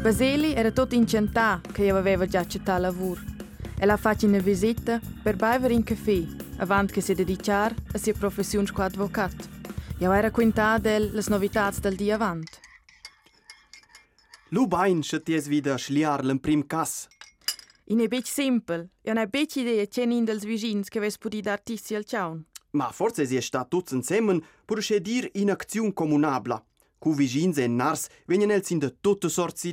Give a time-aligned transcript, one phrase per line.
[0.00, 3.20] Baseli era tot incentà che io aveva già accettato lavoro.
[3.76, 6.22] Ella ha una visita per bere in caffè,
[6.58, 9.48] avant che si dedicare a sua professione qua avvocato.
[9.98, 12.60] Io era quintata le novità del dia avant.
[14.50, 17.08] Lu bain se ti es vida schliar l'en prim cas.
[17.86, 21.18] In e bec simpel, e un e bec idee cen in dels vicins che ves
[21.18, 22.44] pudi d'artisti al ciaun.
[22.72, 26.64] Ma forse si è sta tuts insemmen pur scedir in acțiun comunabla.
[27.02, 29.70] Ku vizhin e në nërës, vëjnë në lëcindë të të sërët si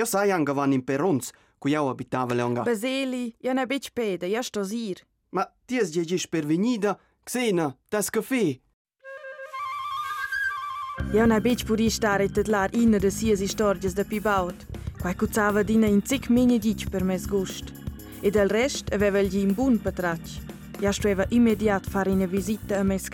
[0.00, 1.28] Jo sa janë gëvan në peronës,
[1.62, 2.64] ku jau abitavele lënga.
[2.66, 5.02] Bezeli, janë e bëjtë pede, jash të zirë.
[5.38, 6.96] Ma të zë gjëgjish për vëjnida,
[7.28, 8.40] kësëna, të së këfë.
[11.14, 14.04] Janë e bëjtë për i shtarit të të lërë i në dësijës i shtorgjës dhe
[14.10, 14.58] pibaut,
[15.00, 17.66] ku e ku të avë dina i në cikë minë dhjë për mes gusht.
[18.26, 20.34] E del reshtë e vevel gjë i mbunë pëtraqë,
[20.82, 21.00] jash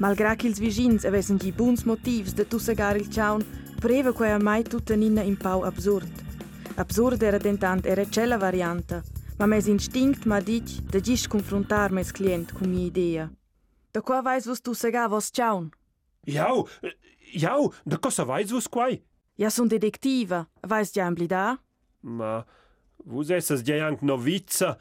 [0.00, 3.40] Malgrado que os vizinhos avessem que bons motivos de tussagar il tchaun,
[3.82, 6.08] preva que a mai tutta nina in pau absurd.
[6.78, 9.04] Absurd era tentant era cella varianta,
[9.38, 13.30] ma mes instinct ma dit de gis confrontar mes client com mia idea.
[13.92, 15.68] Da qua vais vos tussagar vos tchaun?
[16.26, 16.66] Jau,
[17.34, 19.02] jau, da cosa vais vos quai?
[19.38, 21.58] Ja sun detectiva, vais già amblidar?
[22.02, 22.42] Ma...
[23.04, 24.78] Vus essas già anche novizza?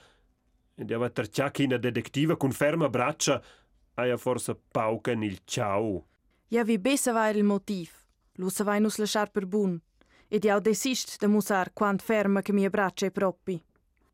[0.77, 3.41] Deva terciar china detectiva con ferma braccia
[3.99, 6.03] aja forsa pauka nil ciao.
[6.49, 7.89] Ja vi besava il motiv.
[8.39, 9.75] Lu savai nu slashar per bun.
[10.31, 13.59] Ed jau desist da de musar quant ferma che mi abbraccia i proppi.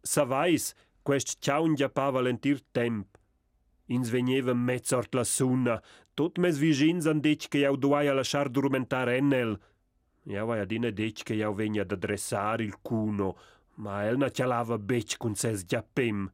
[0.02, 3.08] Savais, quest ciao ngia pa valentir temp.
[3.88, 5.80] Insvegneva mezzort la sunna.
[6.14, 9.60] Tut mes vigins an dic che jau duai a lasciar durmentar ennel.
[10.24, 13.36] Jau aia dine dic che jau venia ad adressar il cuno,
[13.76, 16.26] ma elna cialava bec con ses giappem.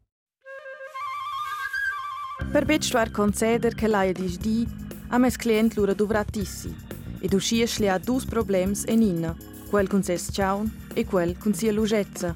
[2.49, 4.67] Per Bitstuar concedere che l'aia di sdi,
[5.09, 6.75] a mes client l'ura dovratissi,
[7.19, 9.33] ed usciesli a due problemi e ninna,
[9.69, 12.35] quel con ses ciaun e quel con sia lugezza.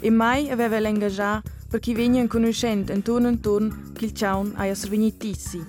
[0.00, 4.74] E mai aveva l'engagià per chi venne in conoscendo intorno intorno che il ciaun aia
[4.74, 5.66] sorvenitissi.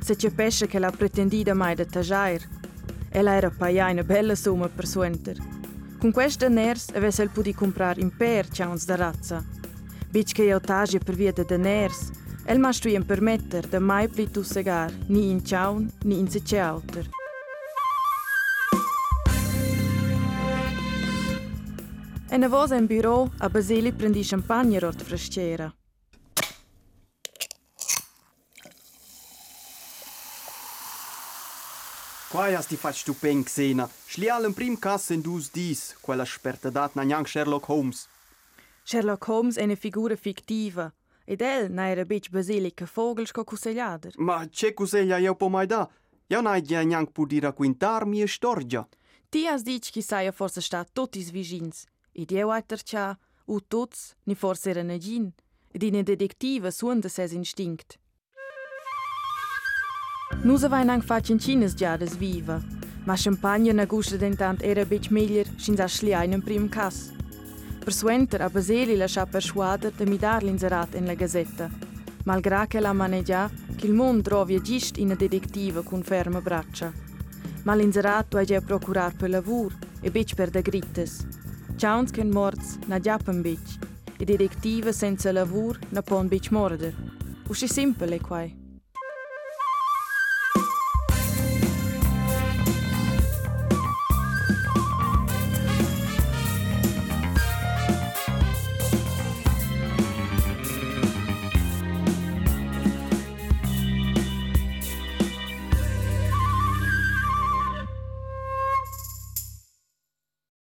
[0.00, 2.42] Se c'è pesce che l'ha pretendida mai da tagiair,
[3.08, 5.38] ella era paia una bella somma per suenter.
[5.98, 9.42] Con questa ners avesse il potuto comprare in imper ciauns da razza.
[10.10, 12.10] Bic che io tagi per via de deners,
[12.46, 16.26] El mas wie ein Permeter, der mai pli tu segar, ni in tjaun, ni in
[16.28, 17.06] sece auter.
[22.30, 25.72] E na im Büro, aber a Baseli prendi champagne rort frasciera.
[32.30, 33.82] Quai hast du fast stupend gesehen.
[34.06, 38.06] Schli Schlial in prim cas in dus dis, quella spertadat na Sherlock Holmes.
[38.84, 40.92] Sherlock Holmes è una figura fictiva,
[41.26, 42.86] E të edhe në e rëbiqë bëzili kë
[43.30, 43.72] shko kuse
[44.20, 45.88] Ma që kuselja jo po majda,
[46.28, 48.84] jo na i gjë njënkë për dira kujntarë mi e shtorgja.
[49.30, 53.04] Ti as diqë kisa jo forse shta tuti zvizhins, i dje u ajtër qa,
[53.46, 55.32] u tuts, një forse rë në gjinë,
[55.80, 57.96] i një detektive su në dëses instinkt.
[60.44, 62.60] Nu se vajnë angë faqin qinës gjadës viva,
[63.08, 66.68] ma shëmpanjë në gushtë dhe në tantë e rëbiqë mellirë shinë za shliaj në primë
[66.76, 67.23] kasë.
[67.84, 71.68] Persuenter a Baseli lascia persuader de midar l'inserat in la gazzetta,
[72.24, 76.90] malgrado che la maneggia che il mondo trovi gist in detective con ferme braccia.
[77.64, 81.26] Ma l'inserat è già procurar per lavoro e bec per da grittes.
[81.76, 83.60] Ciauns ken morts na giappen bec,
[84.16, 86.94] e detective senza lavoro na pon bec morder.
[87.48, 88.62] Usci semplice qua.